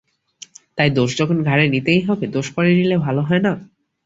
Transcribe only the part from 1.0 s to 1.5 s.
যখন